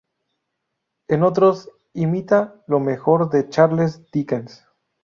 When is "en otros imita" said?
1.09-2.55